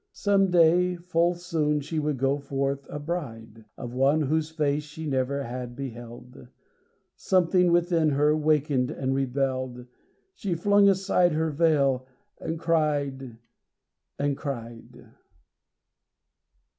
[0.13, 5.05] Some day, full soon, she would go forth a bride— Of one whose face she
[5.05, 6.47] never had beheld.
[7.15, 9.85] Something within her, wakened, and rebelled;
[10.33, 12.07] She flung aside her veil,
[12.39, 13.37] and cried,
[14.17, 15.05] and cried.